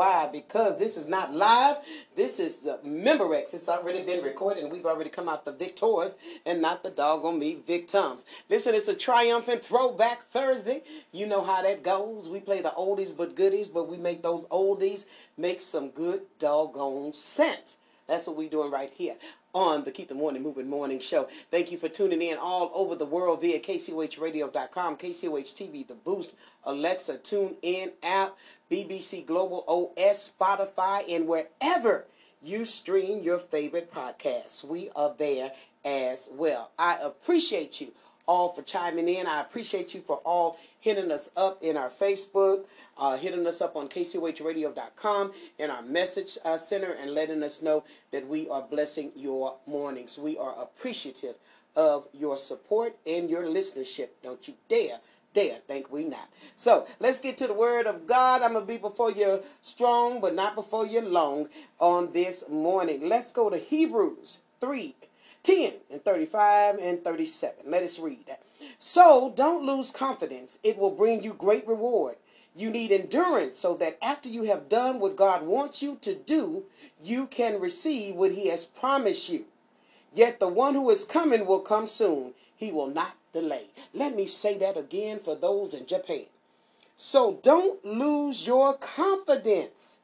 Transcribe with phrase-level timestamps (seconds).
[0.00, 0.30] Why?
[0.32, 1.76] Because this is not live.
[2.16, 3.52] This is the Memorex.
[3.52, 7.38] It's already been recorded, and we've already come out the victors and not the doggone
[7.38, 8.24] me victims.
[8.48, 10.84] Listen, it's a triumphant throwback Thursday.
[11.12, 12.30] You know how that goes.
[12.30, 15.04] We play the oldies but goodies, but we make those oldies
[15.36, 17.76] make some good doggone sense.
[18.08, 19.16] That's what we're doing right here
[19.54, 21.28] on the Keep the Morning Moving Morning Show.
[21.50, 26.34] Thank you for tuning in all over the world via KCOHradio.com, KCOH TV, The Boost,
[26.64, 28.36] Alexa, Tune In app,
[28.70, 32.06] BBC Global OS, Spotify, and wherever
[32.42, 34.64] you stream your favorite podcasts.
[34.64, 35.52] We are there
[35.84, 36.70] as well.
[36.78, 37.92] I appreciate you
[38.30, 39.26] all for chiming in.
[39.26, 42.64] I appreciate you for all hitting us up in our Facebook,
[42.96, 47.82] uh, hitting us up on kcohradio.com in our message uh, center, and letting us know
[48.12, 50.16] that we are blessing your mornings.
[50.16, 51.34] We are appreciative
[51.74, 54.10] of your support and your listenership.
[54.22, 55.00] Don't you dare
[55.34, 56.28] dare think we not.
[56.54, 58.42] So let's get to the word of God.
[58.42, 61.48] I'm gonna be before you strong, but not before you long
[61.80, 63.08] on this morning.
[63.08, 64.94] Let's go to Hebrews 3
[65.42, 67.64] 10 and 35 and 37.
[67.66, 68.24] Let us read.
[68.78, 70.58] So don't lose confidence.
[70.62, 72.16] It will bring you great reward.
[72.54, 76.64] You need endurance so that after you have done what God wants you to do,
[77.02, 79.46] you can receive what He has promised you.
[80.12, 82.34] Yet the one who is coming will come soon.
[82.56, 83.66] He will not delay.
[83.94, 86.26] Let me say that again for those in Japan.
[86.96, 90.00] So don't lose your confidence,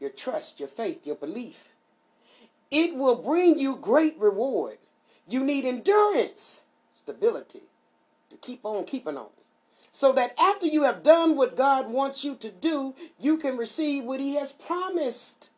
[0.00, 1.68] your trust, your faith, your belief.
[2.70, 4.78] It will bring you great reward.
[5.28, 7.62] You need endurance, stability
[8.30, 9.28] to keep on keeping on.
[9.92, 14.04] So that after you have done what God wants you to do, you can receive
[14.04, 15.50] what He has promised.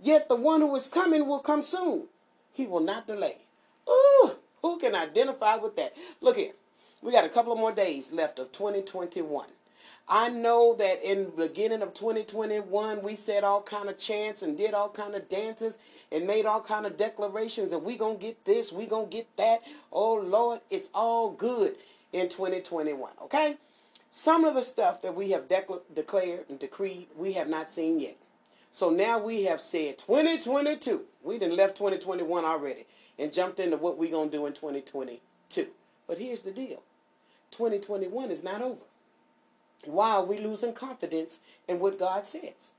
[0.00, 2.08] Yet the one who is coming will come soon.
[2.52, 3.38] He will not delay.
[3.88, 5.94] Ooh, who can identify with that?
[6.20, 6.52] Look here.
[7.02, 9.46] We got a couple of more days left of 2021.
[10.08, 14.58] I know that in the beginning of 2021, we said all kind of chants and
[14.58, 15.78] did all kind of dances
[16.10, 19.60] and made all kind of declarations and we to get this, we to get that.
[19.92, 21.76] Oh, Lord, it's all good
[22.12, 23.56] in 2021, okay?
[24.10, 28.16] Some of the stuff that we have declared and decreed, we have not seen yet.
[28.70, 31.02] So now we have said 2022.
[31.22, 32.86] We done left 2021 already
[33.18, 35.68] and jumped into what going to do in 2022.
[36.06, 36.82] But here's the deal
[37.52, 38.82] 2021 is not over.
[39.84, 42.72] Why are we losing confidence in what God says?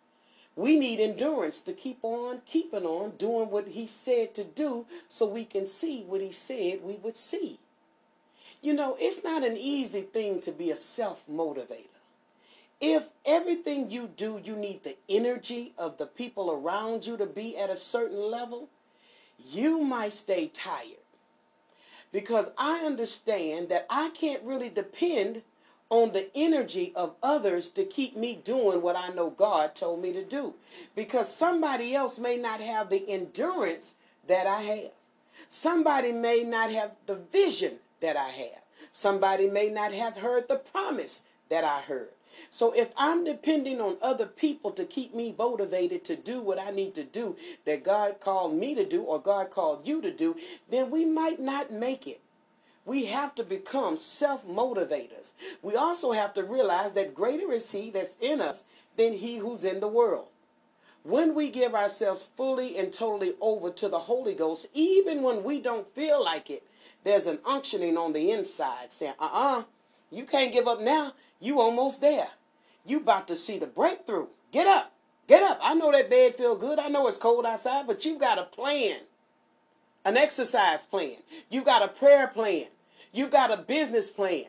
[0.56, 5.26] We need endurance to keep on keeping on doing what He said to do so
[5.26, 7.60] we can see what He said we would see.
[8.62, 11.88] You know, it's not an easy thing to be a self motivator.
[12.80, 17.58] If everything you do, you need the energy of the people around you to be
[17.58, 18.70] at a certain level,
[19.52, 20.98] you might stay tired.
[22.12, 25.42] Because I understand that I can't really depend
[25.94, 30.12] on the energy of others to keep me doing what I know God told me
[30.14, 30.56] to do.
[30.96, 34.92] Because somebody else may not have the endurance that I have.
[35.50, 38.64] Somebody may not have the vision that I have.
[38.92, 42.10] Somebody may not have heard the promise that I heard.
[42.50, 46.72] So if I'm depending on other people to keep me motivated to do what I
[46.72, 50.36] need to do that God called me to do or God called you to do,
[50.72, 52.20] then we might not make it.
[52.86, 55.34] We have to become self motivators.
[55.62, 58.66] We also have to realize that greater is He that's in us
[58.98, 60.28] than He who's in the world.
[61.04, 65.60] When we give ourselves fully and totally over to the Holy Ghost, even when we
[65.60, 66.64] don't feel like it,
[67.04, 69.64] there's an unctioning on the inside saying, uh uh-uh, uh,
[70.12, 71.14] you can't give up now.
[71.40, 72.30] You almost there.
[72.86, 74.28] You about to see the breakthrough.
[74.52, 74.94] Get up.
[75.28, 75.60] Get up.
[75.62, 76.80] I know that bed feel good.
[76.80, 79.00] I know it's cold outside, but you've got a plan
[80.06, 81.18] an exercise plan.
[81.50, 82.66] You've got a prayer plan.
[83.12, 84.46] You've got a business plan.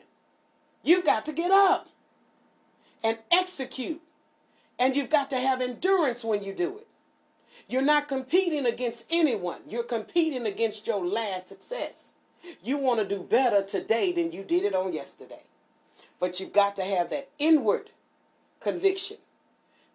[0.82, 1.88] You've got to get up
[3.02, 4.00] and execute.
[4.78, 6.86] And you've got to have endurance when you do it.
[7.68, 9.60] You're not competing against anyone.
[9.68, 12.12] You're competing against your last success.
[12.62, 15.42] You want to do better today than you did it on yesterday.
[16.20, 17.90] But you've got to have that inward
[18.60, 19.18] conviction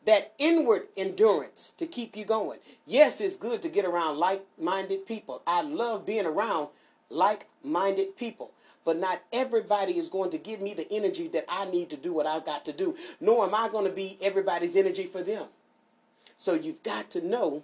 [0.09, 2.57] that inward endurance to keep you going.
[2.87, 5.43] Yes, it's good to get around like minded people.
[5.45, 6.69] I love being around
[7.11, 8.49] like minded people.
[8.83, 12.11] But not everybody is going to give me the energy that I need to do
[12.11, 15.45] what I've got to do, nor am I going to be everybody's energy for them.
[16.37, 17.61] So you've got to know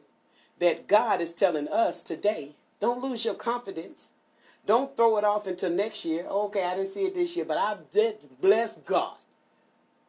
[0.60, 4.12] that God is telling us today don't lose your confidence.
[4.68, 6.28] Don't throw it off until next year.
[6.28, 9.18] Okay, I didn't see it this year, but I did bless God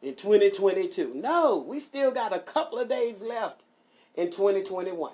[0.02, 1.12] in 2022.
[1.14, 3.62] No, we still got a couple of days left
[4.14, 5.12] in 2021.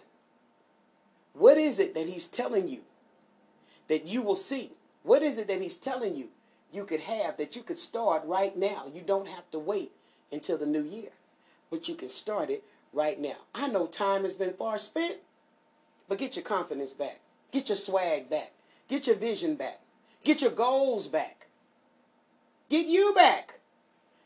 [1.35, 2.81] What is it that he's telling you
[3.89, 4.73] that you will see?
[5.03, 6.29] What is it that he's telling you
[6.73, 8.85] you could have that you could start right now?
[8.93, 9.93] You don't have to wait
[10.31, 11.11] until the new year,
[11.71, 12.63] but you can start it
[12.93, 13.37] right now.
[13.55, 15.17] I know time has been far spent,
[16.09, 17.21] but get your confidence back.
[17.51, 18.53] Get your swag back.
[18.89, 19.81] Get your vision back.
[20.25, 21.47] Get your goals back.
[22.69, 23.59] Get you back.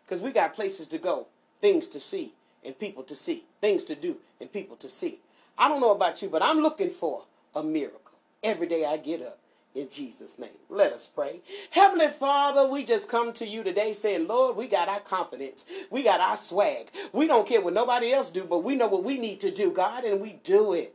[0.07, 1.27] Because we got places to go,
[1.61, 2.33] things to see,
[2.65, 5.19] and people to see, things to do, and people to see.
[5.59, 7.25] I don't know about you, but I'm looking for
[7.57, 9.39] a miracle every day I get up
[9.75, 10.51] in Jesus' name.
[10.71, 11.41] Let us pray.
[11.71, 15.65] Heavenly Father, we just come to you today saying, Lord, we got our confidence.
[15.91, 16.91] We got our swag.
[17.13, 19.73] We don't care what nobody else do, but we know what we need to do,
[19.73, 20.95] God, and we do it.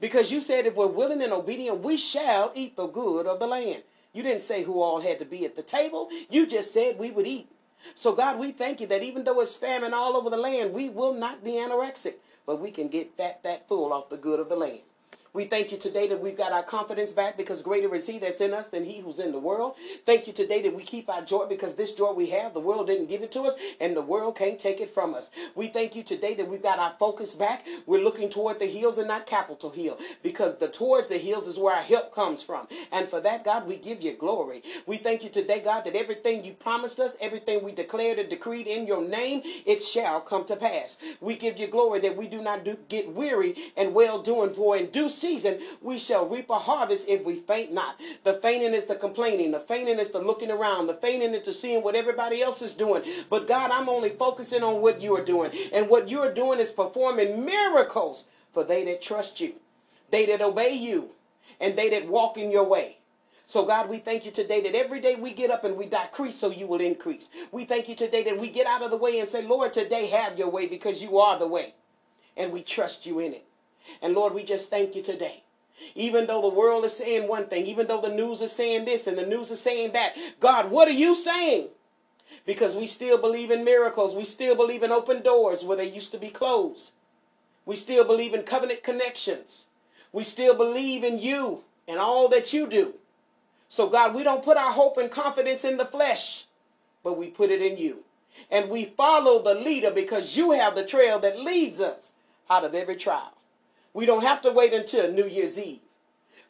[0.00, 3.46] Because you said if we're willing and obedient, we shall eat the good of the
[3.46, 3.82] land.
[4.12, 6.08] You didn't say who all had to be at the table.
[6.30, 7.48] You just said we would eat.
[7.94, 10.88] So, God, we thank you that even though it's famine all over the land, we
[10.88, 12.14] will not be anorexic,
[12.46, 14.80] but we can get fat, fat, full off the good of the land.
[15.34, 18.42] We thank you today that we've got our confidence back because greater is He that's
[18.42, 19.76] in us than He who's in the world.
[20.04, 22.88] Thank you today that we keep our joy because this joy we have, the world
[22.88, 25.30] didn't give it to us and the world can't take it from us.
[25.54, 27.64] We thank you today that we've got our focus back.
[27.86, 31.58] We're looking toward the hills and not Capitol Hill because the towards the hills is
[31.58, 32.68] where our help comes from.
[32.92, 34.62] And for that, God, we give you glory.
[34.86, 38.66] We thank you today, God, that everything you promised us, everything we declared and decreed
[38.66, 40.98] in your name, it shall come to pass.
[41.22, 44.76] We give you glory that we do not do, get weary and well doing for
[44.76, 47.98] in due season, we shall reap a harvest if we faint not.
[48.24, 49.52] The fainting is the complaining.
[49.52, 50.88] The fainting is the looking around.
[50.88, 53.02] The fainting is the seeing what everybody else is doing.
[53.30, 55.52] But God, I'm only focusing on what you are doing.
[55.72, 59.54] And what you are doing is performing miracles for they that trust you,
[60.10, 61.10] they that obey you,
[61.60, 62.98] and they that walk in your way.
[63.46, 66.36] So, God, we thank you today that every day we get up and we decrease
[66.36, 67.28] so you will increase.
[67.52, 70.06] We thank you today that we get out of the way and say, Lord, today
[70.08, 71.74] have your way because you are the way.
[72.36, 73.44] And we trust you in it.
[74.00, 75.42] And Lord, we just thank you today.
[75.94, 79.06] Even though the world is saying one thing, even though the news is saying this
[79.06, 81.68] and the news is saying that, God, what are you saying?
[82.46, 84.14] Because we still believe in miracles.
[84.14, 86.92] We still believe in open doors where they used to be closed.
[87.66, 89.66] We still believe in covenant connections.
[90.12, 92.94] We still believe in you and all that you do.
[93.68, 96.44] So, God, we don't put our hope and confidence in the flesh,
[97.02, 98.04] but we put it in you.
[98.50, 102.12] And we follow the leader because you have the trail that leads us
[102.50, 103.32] out of every trial.
[103.94, 105.80] We don't have to wait until New Year's Eve.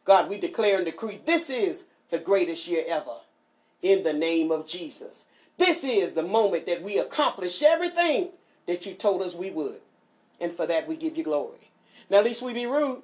[0.04, 3.16] God, we declare and decree this is the greatest year ever
[3.82, 5.26] in the name of Jesus.
[5.58, 8.30] This is the moment that we accomplish everything
[8.66, 9.80] that you told us we would.
[10.40, 11.70] And for that, we give you glory.
[12.10, 13.02] Now, at least we be rude.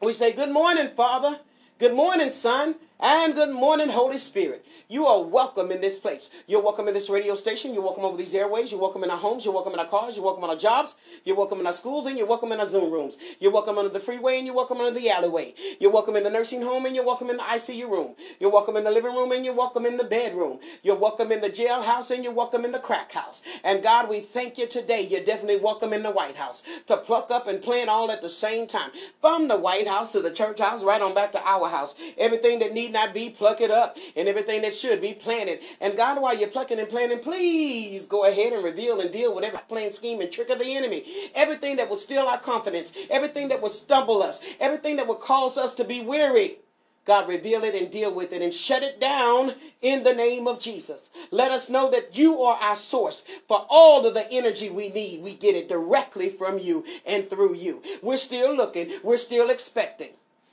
[0.00, 1.38] We say, Good morning, Father.
[1.78, 2.74] Good morning, Son.
[3.00, 4.66] And good morning, Holy Spirit.
[4.88, 6.30] You are welcome in this place.
[6.48, 7.72] You're welcome in this radio station.
[7.72, 8.72] You're welcome over these airways.
[8.72, 9.44] You're welcome in our homes.
[9.44, 10.16] You're welcome in our cars.
[10.16, 10.96] You're welcome in our jobs.
[11.24, 13.16] You're welcome in our schools and you're welcome in our Zoom rooms.
[13.38, 15.54] You're welcome under the freeway and you're welcome under the alleyway.
[15.78, 18.16] You're welcome in the nursing home and you're welcome in the ICU room.
[18.40, 20.58] You're welcome in the living room and you're welcome in the bedroom.
[20.82, 23.42] You're welcome in the jailhouse and you're welcome in the crack house.
[23.62, 25.06] And God, we thank you today.
[25.08, 28.28] You're definitely welcome in the White House to pluck up and plant all at the
[28.28, 28.90] same time.
[29.20, 31.94] From the White House to the church house, right on back to our house.
[32.16, 33.96] Everything that need not be, pluck it up.
[34.16, 35.60] And everything that should be planted.
[35.80, 39.44] And God, while you're plucking and planting, please go ahead and reveal and deal with
[39.44, 41.04] every plan, scheme, and trick of the enemy.
[41.34, 45.58] Everything that will steal our confidence, everything that will stumble us, everything that will cause
[45.58, 46.56] us to be weary.
[47.04, 50.60] God, reveal it and deal with it and shut it down in the name of
[50.60, 51.08] Jesus.
[51.30, 55.22] Let us know that you are our source for all of the energy we need.
[55.22, 57.82] We get it directly from you and through you.
[58.02, 60.10] We're still looking, we're still expecting.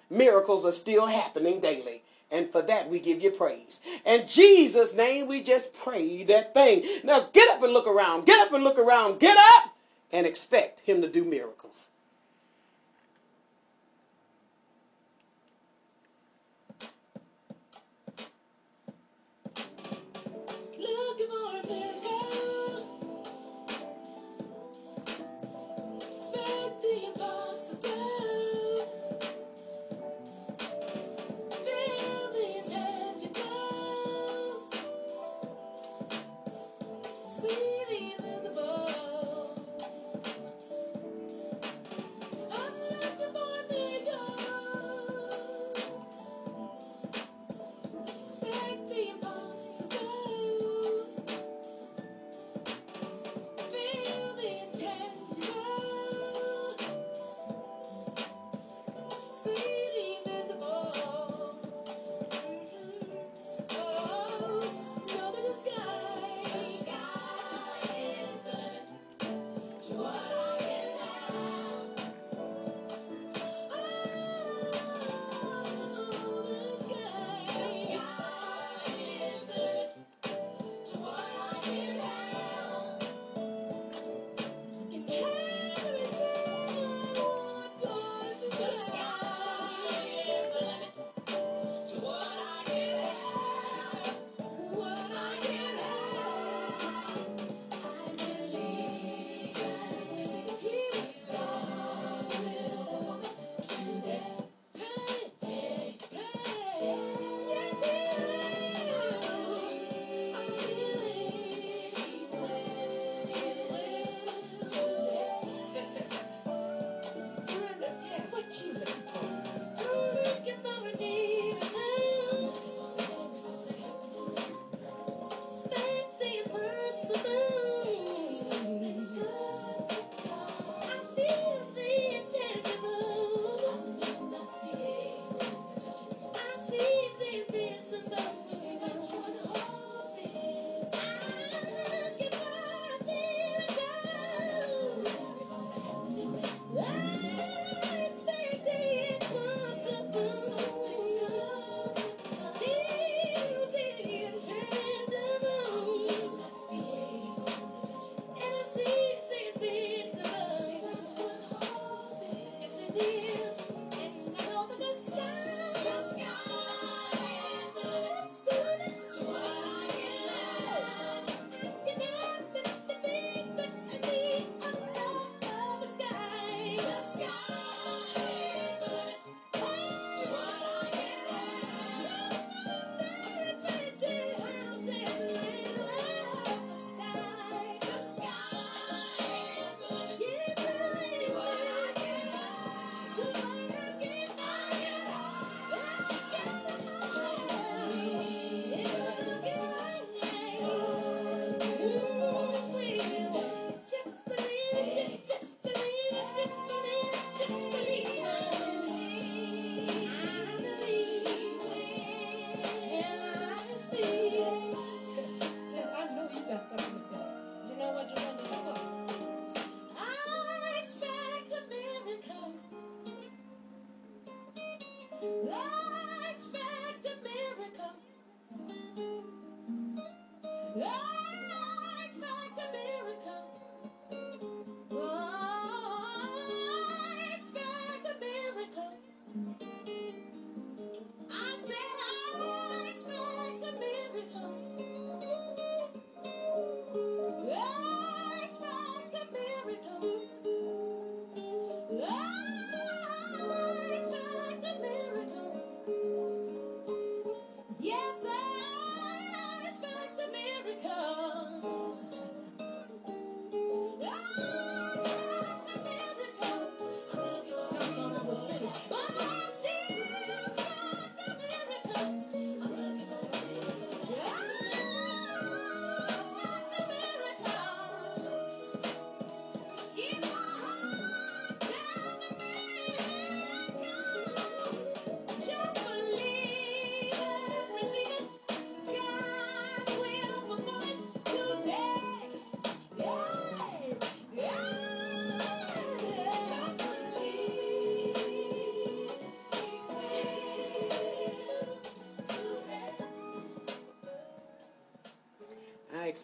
[0.10, 2.04] Miracles are still happening daily.
[2.32, 3.80] And for that, we give you praise.
[4.06, 6.84] In Jesus' name, we just pray that thing.
[7.04, 8.26] Now get up and look around.
[8.26, 9.20] Get up and look around.
[9.20, 9.76] Get up
[10.12, 11.88] and expect Him to do miracles.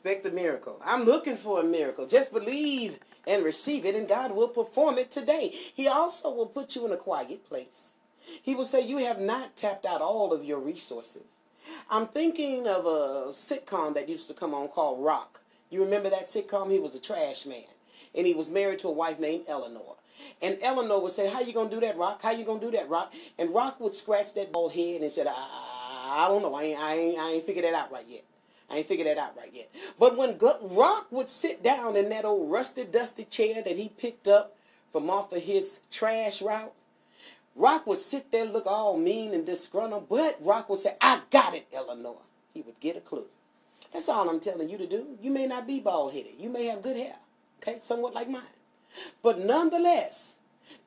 [0.04, 0.82] Expect a miracle.
[0.84, 2.08] I'm looking for a miracle.
[2.08, 5.50] Just believe and receive it, and God will perform it today.
[5.76, 7.94] He also will put you in a quiet place.
[8.42, 11.42] He will say, You have not tapped out all of your resources.
[11.88, 15.40] I'm thinking of a sitcom that used to come on called Roc.
[15.70, 16.72] You remember that sitcom?
[16.72, 17.70] He was a trash man,
[18.16, 19.98] and he was married to a wife named Eleanor.
[20.42, 22.24] And Eleanor would say, How you gonna do that, Roc?
[22.24, 23.14] How you gonna do that, Roc?
[23.38, 26.56] And Roc would scratch that bald head and said, I, I don't know.
[26.56, 28.24] I ain't, I, ain't, I ain't figured that out right yet.
[28.72, 29.70] I ain't figured that out right yet.
[30.00, 34.28] But when Roc would sit down in that old rusty, dusty chair that he picked
[34.28, 34.56] up
[34.92, 36.74] from off of his trash route,
[37.56, 41.54] Roc would sit there, look all mean and disgruntled, but Roc would say, I got
[41.54, 42.16] it, Eleanor.
[42.54, 43.26] He would get a clue.
[43.92, 45.18] That's all I'm telling you to do.
[45.22, 46.34] You may not be bald headed.
[46.40, 47.16] You may have good hair,
[47.62, 48.44] okay, somewhat like mine.
[49.22, 50.36] But nonetheless,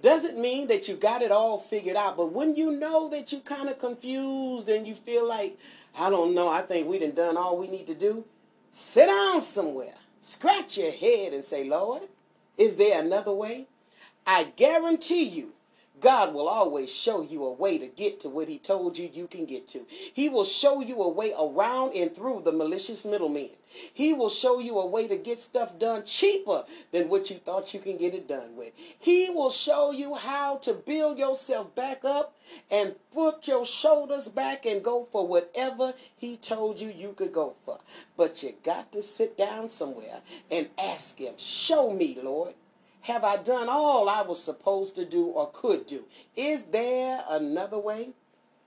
[0.02, 2.16] doesn't mean that you got it all figured out.
[2.16, 5.58] But when you know that you're kind of confused and you feel like,
[5.98, 8.24] I don't know, I think we done done all we need to do,
[8.70, 12.02] sit down somewhere, scratch your head and say, Lord,
[12.58, 13.66] is there another way?
[14.26, 15.53] I guarantee you
[16.04, 19.26] God will always show you a way to get to what He told you you
[19.26, 19.87] can get to.
[19.88, 23.49] He will show you a way around and through the malicious middlemen.
[23.94, 27.73] He will show you a way to get stuff done cheaper than what you thought
[27.73, 28.75] you can get it done with.
[28.99, 32.37] He will show you how to build yourself back up
[32.70, 37.54] and put your shoulders back and go for whatever He told you you could go
[37.64, 37.78] for.
[38.14, 40.20] But you got to sit down somewhere
[40.50, 42.52] and ask Him, Show me, Lord.
[43.04, 46.06] Have I done all I was supposed to do or could do?
[46.37, 48.14] Is there another way?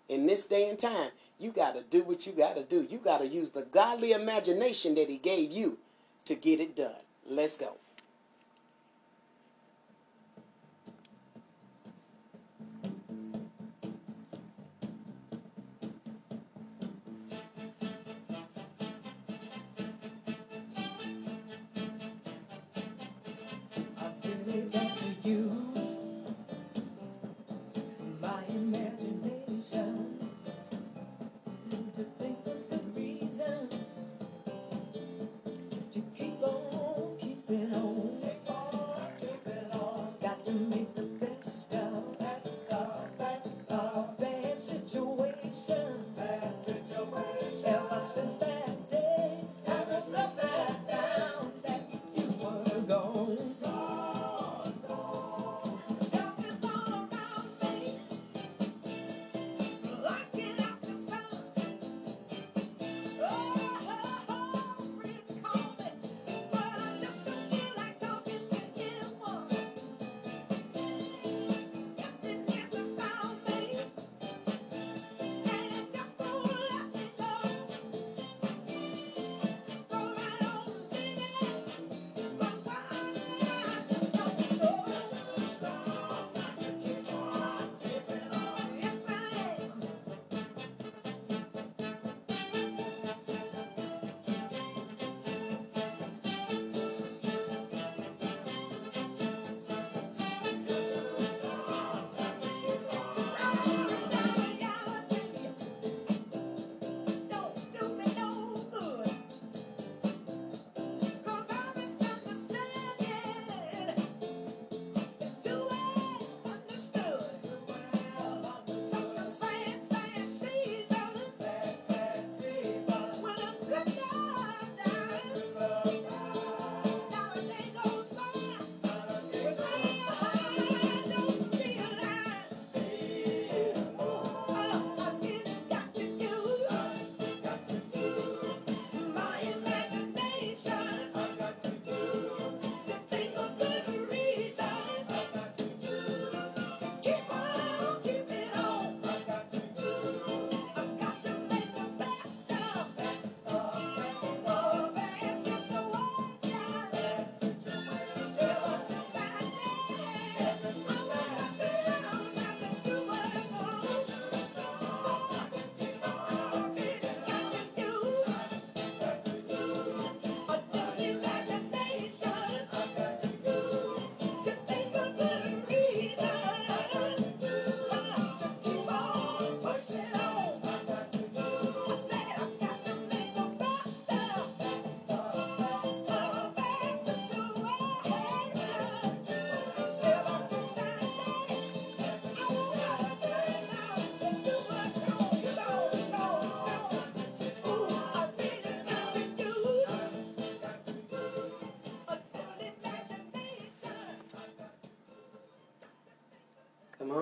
[0.10, 2.86] In this day and time, you got to do what you got to do.
[2.88, 5.80] You got to use the godly imagination that He gave you
[6.26, 7.02] to get it done.
[7.28, 7.78] Let's go.
[24.58, 24.87] it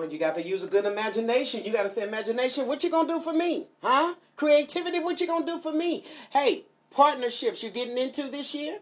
[0.04, 1.64] You got to use a good imagination.
[1.64, 3.66] You got to say, imagination, what you gonna do for me?
[3.82, 4.14] Huh?
[4.36, 6.04] Creativity, what you gonna do for me?
[6.30, 8.78] Hey, partnerships you're getting into this year?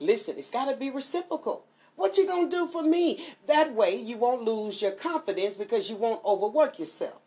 [0.00, 1.64] Listen, it's got to be reciprocal.
[1.96, 3.24] What you gonna do for me?
[3.46, 7.20] That way you won't lose your confidence because you won't overwork yourself.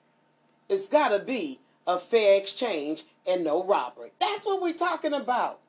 [0.68, 4.12] It's got to be a fair exchange and no robbery.
[4.20, 5.60] That's what we're talking about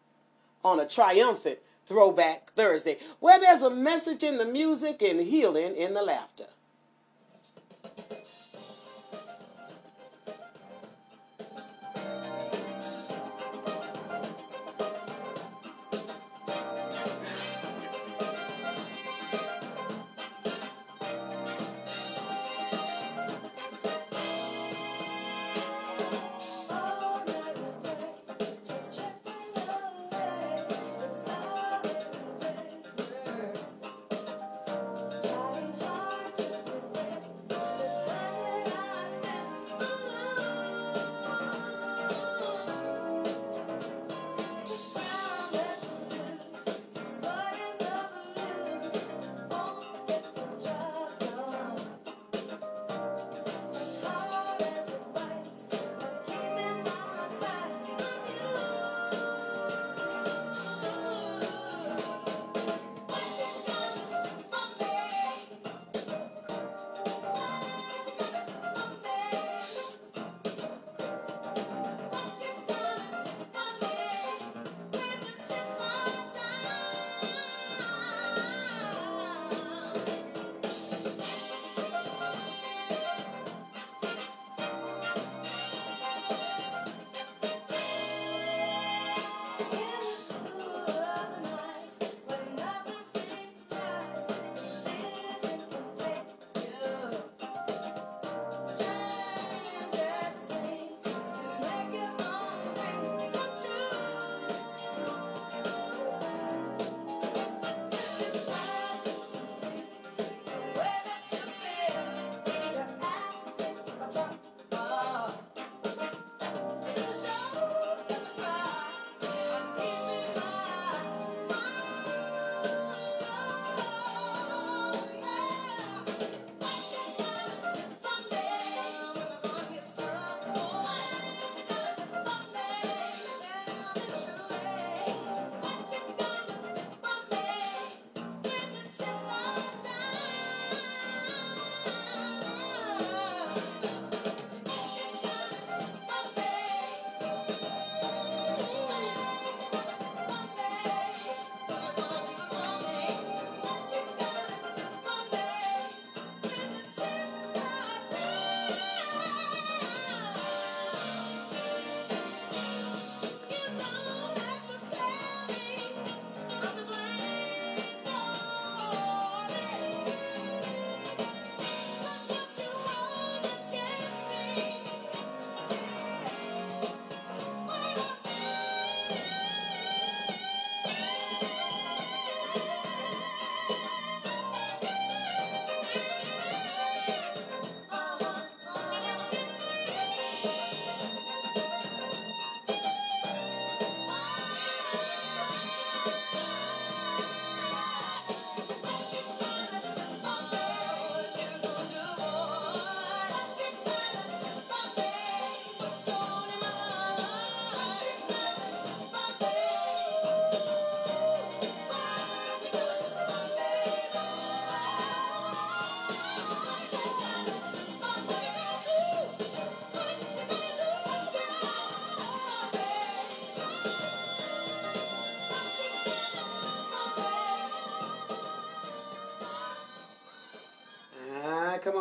[0.64, 5.94] on a triumphant throwback Thursday, where there's a message in the music and healing in
[5.94, 6.46] the laughter.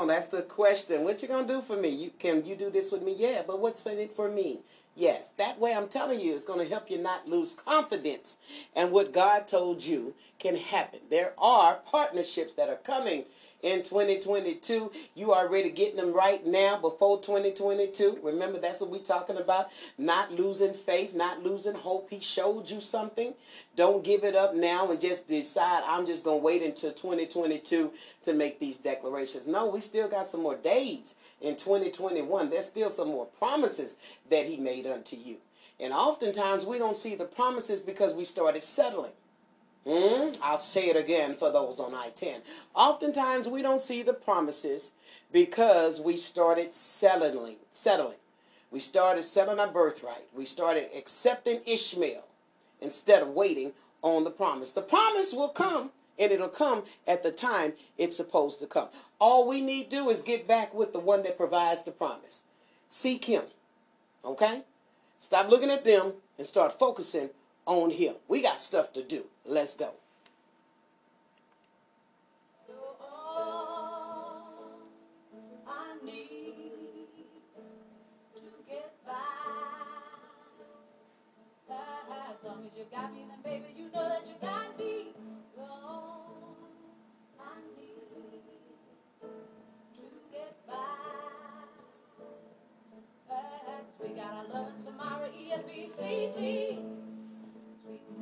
[0.05, 1.03] That's the question.
[1.03, 1.89] What you gonna do for me?
[1.89, 3.15] You can you do this with me?
[3.17, 4.59] Yeah, but what's in it for me?
[4.95, 8.37] Yes, that way I'm telling you, it's gonna help you not lose confidence.
[8.75, 10.99] And what God told you can happen.
[11.09, 13.25] There are partnerships that are coming
[13.65, 14.91] in 2022.
[15.15, 18.19] You are already getting them right now before 2022.
[18.21, 19.69] Remember, that's what we're talking about.
[19.97, 22.07] Not losing faith, not losing hope.
[22.11, 23.33] He showed you something.
[23.75, 27.91] Don't give it up now and just decide, I'm just going to wait until 2022
[28.23, 29.47] to make these declarations.
[29.47, 32.51] No, we still got some more days in 2021.
[32.51, 33.97] There's still some more promises
[34.29, 35.37] that He made unto you.
[35.79, 39.11] And oftentimes we don't see the promises because we started settling.
[39.85, 42.41] Mm, I'll say it again for those on I 10.
[42.73, 44.93] Oftentimes we don't see the promises
[45.31, 47.57] because we started settling.
[47.71, 48.17] settling.
[48.71, 50.25] We started selling our birthright.
[50.33, 52.23] We started accepting Ishmael
[52.81, 54.71] instead of waiting on the promise.
[54.71, 58.87] The promise will come and it'll come at the time it's supposed to come.
[59.19, 62.43] All we need to do is get back with the one that provides the promise.
[62.89, 63.43] Seek him.
[64.23, 64.63] Okay?
[65.19, 67.29] Stop looking at them and start focusing
[67.65, 68.15] on him.
[68.27, 69.25] We got stuff to do.
[69.45, 69.91] Let's go.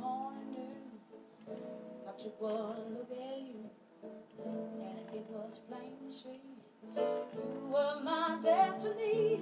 [0.04, 0.76] Morning.
[2.06, 3.70] Got you one look at you.
[4.82, 6.40] And it was plain to see
[6.96, 9.40] you were my destiny.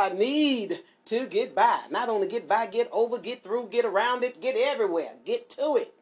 [0.00, 1.82] I need to get by.
[1.90, 5.76] Not only get by, get over, get through, get around it, get everywhere, get to
[5.76, 5.92] it.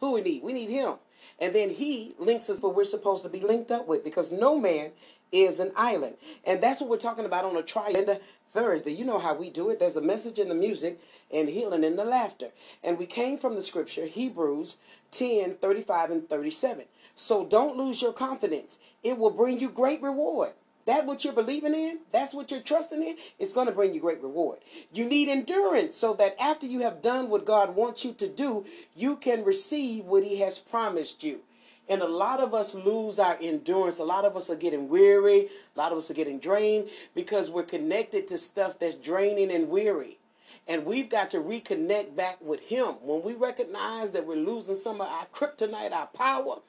[0.00, 0.42] Who we need?
[0.42, 0.94] We need him.
[1.38, 4.58] And then he links us what we're supposed to be linked up with because no
[4.58, 4.90] man
[5.32, 6.16] is an island.
[6.44, 8.20] And that's what we're talking about on a Trienda
[8.52, 8.92] Thursday.
[8.92, 9.78] You know how we do it.
[9.78, 11.00] There's a message in the music
[11.32, 12.48] and healing in the laughter.
[12.82, 14.76] And we came from the scripture, Hebrews
[15.10, 16.84] 10 35 and 37.
[17.14, 20.52] So don't lose your confidence, it will bring you great reward.
[20.84, 24.00] That what you're believing in, that's what you're trusting in, it's going to bring you
[24.00, 24.58] great reward.
[24.92, 28.64] You need endurance so that after you have done what God wants you to do,
[28.96, 31.40] you can receive what he has promised you.
[31.88, 34.00] And a lot of us lose our endurance.
[34.00, 35.48] A lot of us are getting weary.
[35.76, 39.68] A lot of us are getting drained because we're connected to stuff that's draining and
[39.68, 40.18] weary.
[40.66, 42.94] And we've got to reconnect back with Him.
[43.02, 46.60] When we recognize that we're losing some of our kryptonite, our power,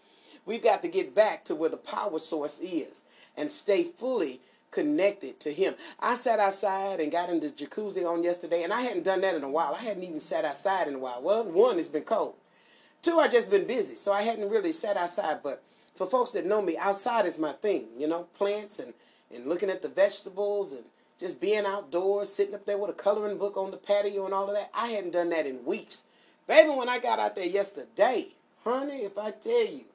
[0.46, 3.04] we've got to get back to where the power source is
[3.38, 4.40] and stay fully
[4.72, 5.76] connected to Him.
[6.00, 9.36] I sat outside and got in the jacuzzi on yesterday, and I hadn't done that
[9.36, 9.76] in a while.
[9.76, 11.22] I hadn't even sat outside in a while.
[11.22, 12.36] Well, one, it's been cold.
[13.02, 15.44] Two, I just been busy, so I hadn't really sat outside.
[15.44, 15.62] But
[15.96, 17.88] for folks that know me, outside is my thing.
[17.98, 18.94] You know, plants and
[19.34, 20.84] and looking at the vegetables and
[21.20, 24.48] just being outdoors, sitting up there with a coloring book on the patio and all
[24.48, 24.70] of that.
[24.74, 26.04] I hadn't done that in weeks.
[26.48, 28.28] Baby, when I got out there yesterday,
[28.64, 29.86] honey, if I tell you,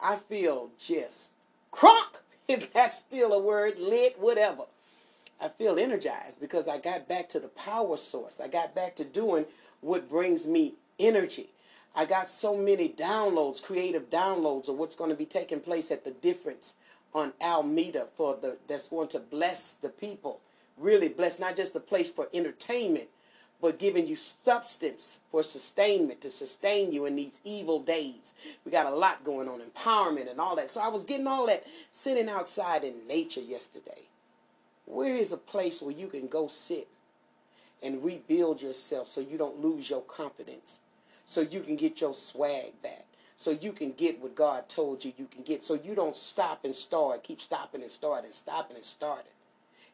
[0.00, 1.32] I feel just
[1.72, 4.64] crunk, if that's still a word, lit, whatever.
[5.40, 8.40] I feel energized because I got back to the power source.
[8.40, 9.44] I got back to doing
[9.80, 11.50] what brings me energy.
[11.94, 16.04] I got so many downloads, creative downloads of what's going to be taking place at
[16.04, 16.74] the difference
[17.14, 20.40] on Almeda for the that's going to bless the people.
[20.78, 23.08] Really bless not just a place for entertainment,
[23.62, 28.34] but giving you substance for sustainment to sustain you in these evil days.
[28.66, 30.70] We got a lot going on, empowerment and all that.
[30.70, 34.02] So I was getting all that sitting outside in nature yesterday.
[34.84, 36.88] Where is a place where you can go sit
[37.82, 40.80] and rebuild yourself so you don't lose your confidence?
[41.24, 45.12] so you can get your swag back so you can get what god told you
[45.16, 48.84] you can get so you don't stop and start keep stopping and starting stopping and
[48.84, 49.32] starting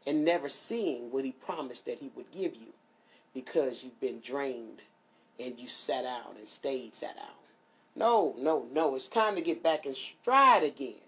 [0.06, 2.72] and never seeing what he promised that he would give you
[3.44, 4.80] because you've been drained
[5.38, 7.38] and you sat down and stayed sat down
[7.98, 8.94] no no no.
[8.94, 11.00] It's time to get back in stride again.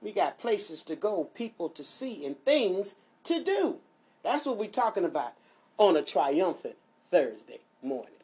[0.00, 3.76] We got places to go people to see and things to do.
[4.24, 5.34] That's what we're talking about
[5.78, 6.76] on a triumphant
[7.10, 8.21] thursday morning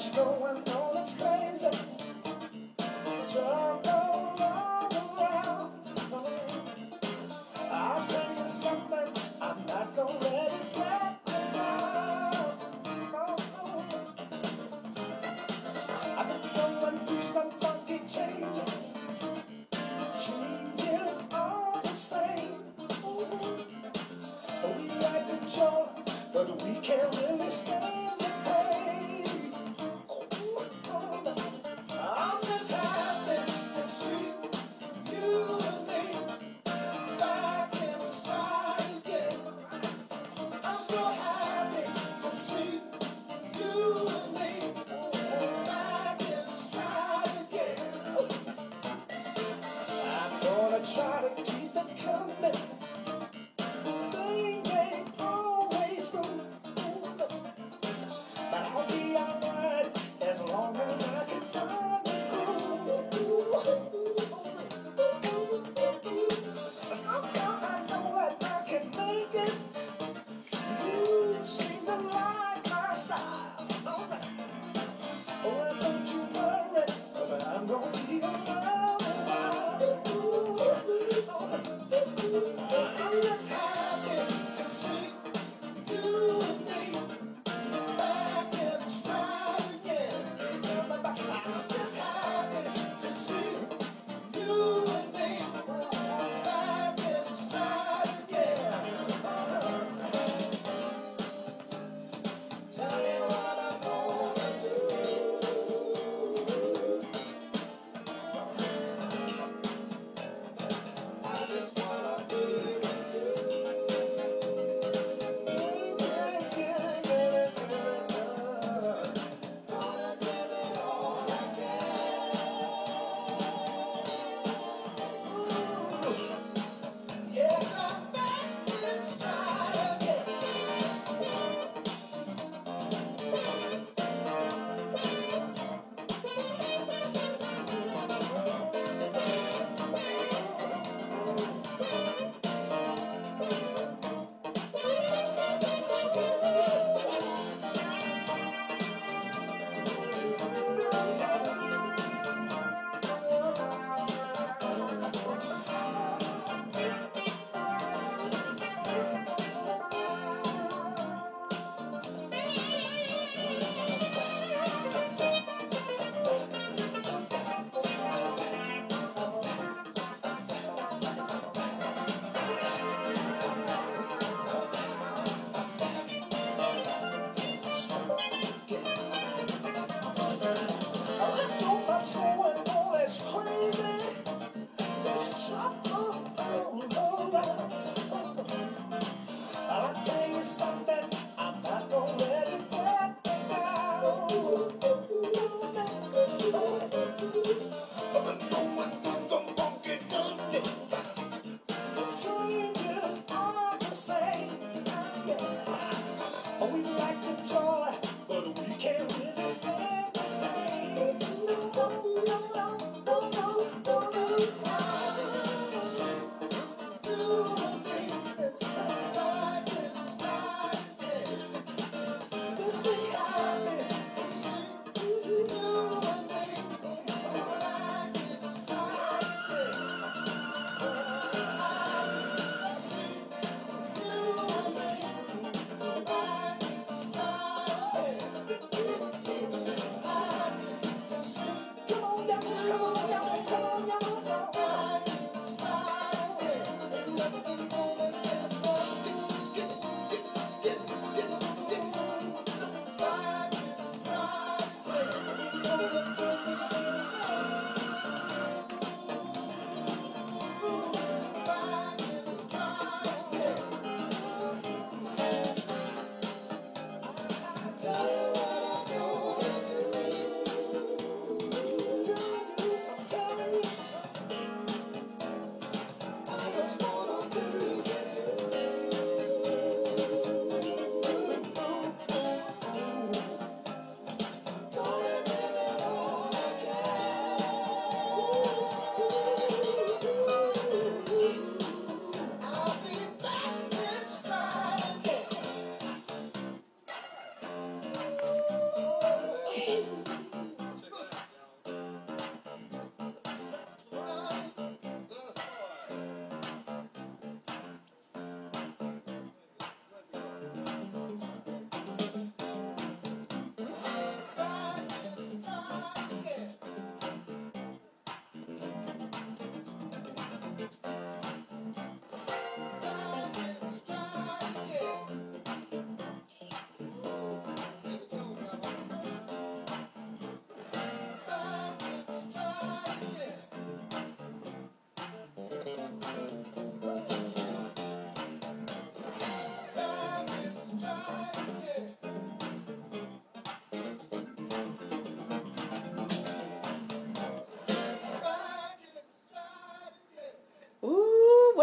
[0.00, 0.49] much going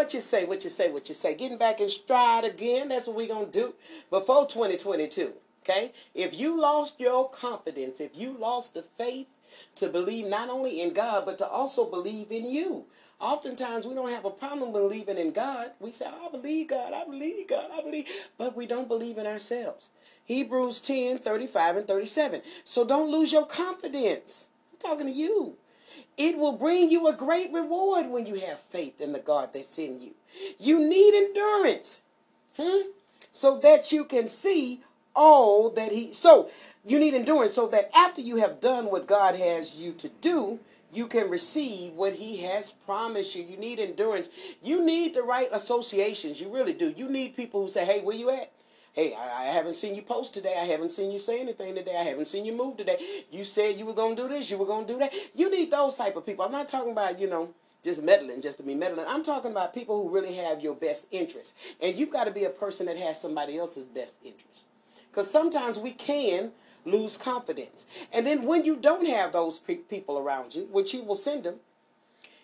[0.08, 1.34] what you say, what you say, what you say.
[1.34, 3.74] Getting back in stride again, that's what we're going to do
[4.08, 5.34] before 2022.
[5.62, 5.92] Okay?
[6.14, 9.26] If you lost your confidence, if you lost the faith
[9.74, 12.86] to believe not only in God, but to also believe in you.
[13.20, 15.72] Oftentimes we don't have a problem believing in God.
[15.78, 18.06] We say, I believe God, I believe God, I believe,
[18.38, 19.90] but we don't believe in ourselves.
[20.24, 22.40] Hebrews 10 35 and 37.
[22.64, 24.48] So don't lose your confidence.
[24.72, 25.58] I'm talking to you.
[26.16, 29.78] It will bring you a great reward when you have faith in the God that's
[29.78, 30.14] in you.
[30.58, 32.02] You need endurance.
[32.56, 32.90] Hmm?
[33.32, 34.82] So that you can see
[35.14, 36.50] all that he so
[36.84, 40.58] you need endurance so that after you have done what God has you to do,
[40.92, 43.44] you can receive what he has promised you.
[43.44, 44.28] You need endurance.
[44.62, 46.40] You need the right associations.
[46.40, 46.94] You really do.
[46.96, 48.50] You need people who say, "Hey, where you at?"
[48.98, 50.56] Hey, I, I haven't seen you post today.
[50.60, 51.96] I haven't seen you say anything today.
[51.96, 52.96] I haven't seen you move today.
[53.30, 54.50] You said you were gonna do this.
[54.50, 55.12] You were gonna do that.
[55.36, 56.44] You need those type of people.
[56.44, 59.06] I'm not talking about you know just meddling just to be meddling.
[59.06, 61.56] I'm talking about people who really have your best interest.
[61.80, 64.66] And you've got to be a person that has somebody else's best interest.
[65.08, 66.50] Because sometimes we can
[66.84, 67.86] lose confidence.
[68.12, 71.44] And then when you don't have those pe- people around you, which he will send
[71.44, 71.60] them,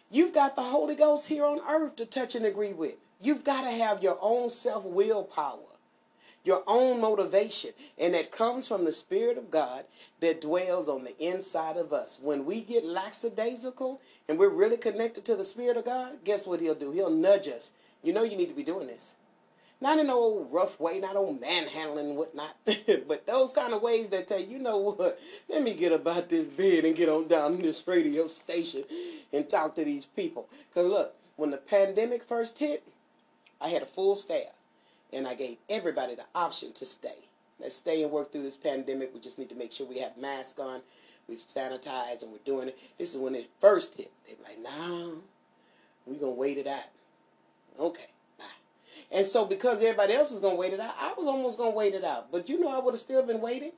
[0.09, 2.95] you've got the Holy Ghost here on earth to touch and agree with.
[3.21, 5.74] You've got to have your own self willpower
[6.45, 7.71] your own motivation.
[7.99, 9.85] And that comes from the Spirit of God
[10.21, 12.21] that dwells on the inside of us.
[12.23, 16.61] When we get lackadaisical and we're really connected to the Spirit of God, guess what
[16.61, 16.93] He'll do?
[16.93, 17.73] He'll nudge us.
[18.03, 19.17] You know you need to be doing this.
[19.81, 23.83] Not in no old rough way, not old manhandling and whatnot, but those kind of
[23.83, 25.19] ways that tell you, you know what,
[25.49, 28.85] let me get about this bed and get on down this radio station
[29.33, 30.49] and talk to these people.
[30.69, 32.87] Because look, when the pandemic first hit,
[33.61, 34.55] I had a full staff
[35.13, 37.29] and I gave everybody the option to stay.
[37.61, 39.15] Let's stay and work through this pandemic.
[39.15, 40.81] We just need to make sure we have masks on,
[41.29, 42.79] we've sanitized, and we're doing it.
[42.99, 44.11] This is when it first hit.
[44.27, 45.23] They were like, "No,
[46.07, 46.89] we're gonna wait it out."
[47.79, 48.45] Okay, bye.
[49.13, 51.95] And so because everybody else was gonna wait it out, I was almost gonna wait
[51.95, 52.33] it out.
[52.33, 53.73] But you know, I would have still been waiting.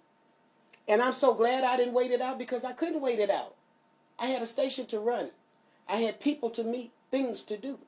[0.88, 3.54] And I'm so glad I didn't wait it out because I couldn't wait it out.
[4.18, 5.30] I had a station to run.
[5.88, 7.78] I had people to meet, things to do.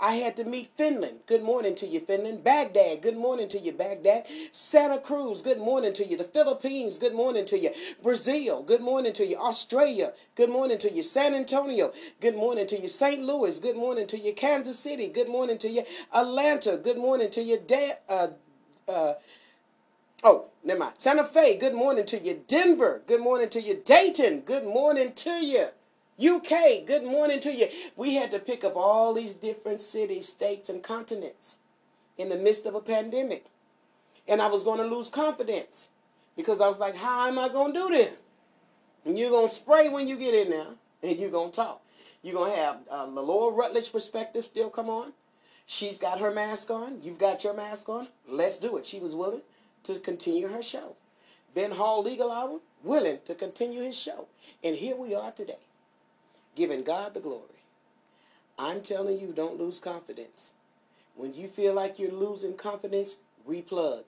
[0.00, 1.20] I had to meet Finland.
[1.26, 2.44] Good morning to you, Finland.
[2.44, 3.02] Baghdad.
[3.02, 4.26] Good morning to you, Baghdad.
[4.52, 5.42] Santa Cruz.
[5.42, 6.16] Good morning to you.
[6.18, 6.98] The Philippines.
[6.98, 7.72] Good morning to you.
[8.02, 8.62] Brazil.
[8.62, 9.38] Good morning to you.
[9.38, 10.12] Australia.
[10.36, 11.02] Good morning to you.
[11.02, 11.92] San Antonio.
[12.20, 12.88] Good morning to you.
[12.88, 13.22] St.
[13.22, 13.60] Louis.
[13.60, 14.34] Good morning to you.
[14.34, 15.08] Kansas City.
[15.08, 15.84] Good morning to you.
[16.14, 16.76] Atlanta.
[16.76, 17.58] Good morning to you.
[17.66, 18.28] Da- uh,
[18.88, 19.14] uh,
[20.24, 20.94] Oh, never mind.
[20.98, 22.44] Santa Fe, good morning to you.
[22.46, 23.82] Denver, good morning to you.
[23.84, 25.68] Dayton, good morning to you.
[26.20, 27.68] UK, good morning to you.
[27.94, 31.58] We had to pick up all these different cities, states, and continents
[32.16, 33.46] in the midst of a pandemic.
[34.26, 35.88] And I was going to lose confidence
[36.36, 38.14] because I was like, how am I going to do this?
[39.04, 41.82] And you're going to spray when you get in there and you're going to talk.
[42.22, 45.12] You're going to have uh, Laura Rutledge perspective still come on.
[45.66, 47.00] She's got her mask on.
[47.02, 48.08] You've got your mask on.
[48.26, 48.86] Let's do it.
[48.86, 49.42] She was willing
[49.84, 50.96] to continue her show.
[51.54, 54.26] Ben Hall Legal Hour, willing to continue his show.
[54.64, 55.58] And here we are today,
[56.58, 57.62] giving God the glory.
[58.58, 60.54] I'm telling you, don't lose confidence.
[61.14, 64.06] When you feel like you're losing confidence, replug.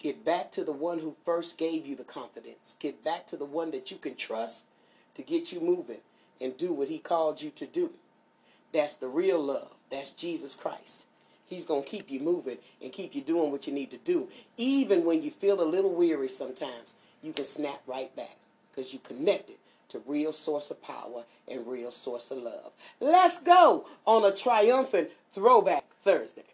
[0.00, 2.74] Get back to the one who first gave you the confidence.
[2.80, 4.66] Get back to the one that you can trust
[5.14, 6.00] to get you moving
[6.40, 7.90] and do what he called you to do.
[8.72, 9.70] That's the real love.
[9.90, 11.06] That's Jesus Christ.
[11.46, 14.26] He's going to keep you moving and keep you doing what you need to do.
[14.56, 18.36] Even when you feel a little weary sometimes, you can snap right back
[18.70, 19.56] because you connected
[19.90, 22.72] to real source of power and real source of love.
[23.00, 26.44] Let's go on a triumphant throwback Thursday.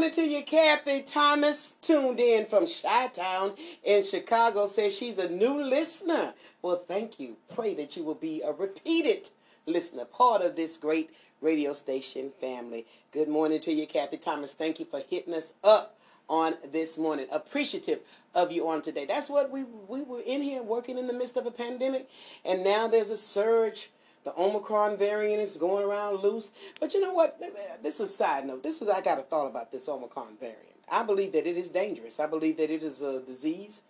[0.00, 3.52] Morning to you, Kathy Thomas, tuned in from Chi Town
[3.84, 4.64] in Chicago.
[4.64, 6.32] Says she's a new listener.
[6.62, 7.36] Well, thank you.
[7.54, 9.28] Pray that you will be a repeated
[9.66, 11.10] listener, part of this great
[11.42, 12.86] radio station family.
[13.12, 14.54] Good morning to you, Kathy Thomas.
[14.54, 15.98] Thank you for hitting us up
[16.30, 17.26] on this morning.
[17.30, 17.98] Appreciative
[18.34, 19.04] of you on today.
[19.04, 22.08] That's what we we were in here working in the midst of a pandemic,
[22.46, 23.90] and now there's a surge.
[24.24, 26.52] The Omicron variant is going around loose.
[26.78, 27.40] But you know what?
[27.82, 28.62] This is a side note.
[28.62, 30.76] This is I got a thought about this Omicron variant.
[30.90, 32.20] I believe that it is dangerous.
[32.20, 33.82] I believe that it is a disease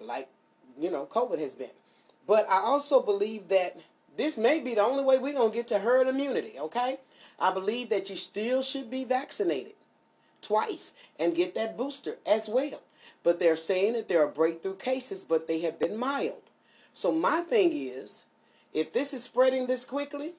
[0.00, 0.28] like
[0.78, 1.70] you know COVID has been.
[2.26, 3.76] But I also believe that
[4.16, 6.58] this may be the only way we're gonna get to herd immunity.
[6.58, 6.98] Okay?
[7.38, 9.74] I believe that you still should be vaccinated
[10.40, 12.80] twice and get that booster as well.
[13.22, 16.42] But they're saying that there are breakthrough cases, but they have been mild.
[16.92, 18.25] So my thing is,
[18.76, 20.34] if this is spreading this quickly,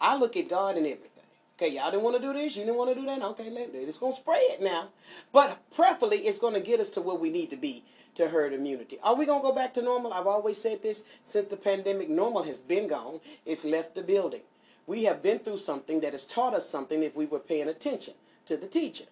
[0.00, 1.24] I look at God and everything.
[1.56, 3.20] Okay, y'all didn't want to do this, you didn't want to do that.
[3.22, 3.48] Okay.
[3.48, 4.88] It's gonna spread it now,
[5.32, 7.82] but preferably it's gonna get us to where we need to be
[8.14, 8.98] to herd immunity.
[9.02, 10.12] Are we gonna go back to normal?
[10.14, 12.08] I've always said this since the pandemic.
[12.08, 13.20] Normal has been gone.
[13.44, 14.42] It's left the building.
[14.86, 18.14] We have been through something that has taught us something if we were paying attention
[18.46, 19.06] to the teacher.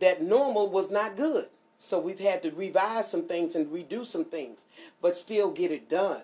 [0.00, 1.48] That normal was not good.
[1.78, 4.66] So we've had to revise some things and redo some things,
[5.00, 6.22] but still get it done.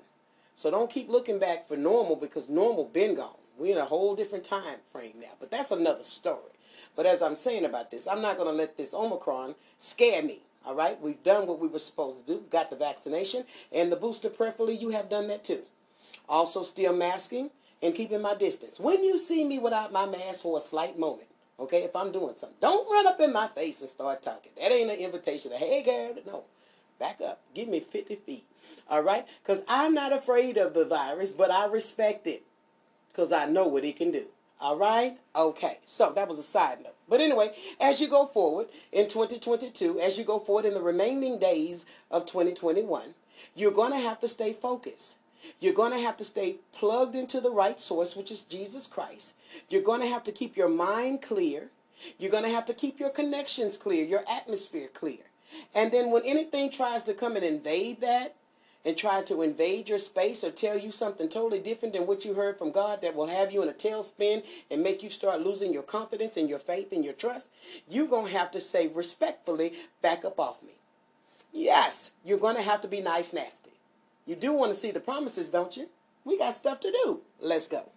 [0.56, 3.36] So don't keep looking back for normal because normal been gone.
[3.58, 5.32] We're in a whole different time frame now.
[5.38, 6.52] But that's another story.
[6.96, 10.40] But as I'm saying about this, I'm not going to let this Omicron scare me.
[10.66, 11.00] All right?
[11.00, 12.42] We've done what we were supposed to do.
[12.50, 15.62] Got the vaccination and the booster, preferably, you have done that too.
[16.28, 17.50] Also, still masking
[17.82, 18.80] and keeping my distance.
[18.80, 21.28] When you see me without my mask for a slight moment,
[21.60, 24.52] okay, if I'm doing something, don't run up in my face and start talking.
[24.58, 26.44] That ain't an invitation to, hey, girl, no.
[26.98, 27.40] Back up.
[27.54, 28.44] Give me 50 feet.
[28.88, 29.26] All right?
[29.42, 32.44] Because I'm not afraid of the virus, but I respect it
[33.08, 34.26] because I know what it can do.
[34.60, 35.18] All right?
[35.34, 35.78] Okay.
[35.86, 36.94] So that was a side note.
[37.08, 41.38] But anyway, as you go forward in 2022, as you go forward in the remaining
[41.38, 43.14] days of 2021,
[43.54, 45.18] you're going to have to stay focused.
[45.60, 49.34] You're going to have to stay plugged into the right source, which is Jesus Christ.
[49.68, 51.70] You're going to have to keep your mind clear.
[52.18, 55.24] You're going to have to keep your connections clear, your atmosphere clear.
[55.74, 58.34] And then when anything tries to come and invade that
[58.84, 62.34] and try to invade your space or tell you something totally different than what you
[62.34, 65.72] heard from God that will have you in a tailspin and make you start losing
[65.72, 67.50] your confidence and your faith and your trust,
[67.88, 69.72] you're going to have to say respectfully,
[70.02, 70.74] back up off me.
[71.52, 73.72] Yes, you're going to have to be nice nasty.
[74.24, 75.88] You do want to see the promises, don't you?
[76.24, 77.20] We got stuff to do.
[77.40, 77.90] Let's go.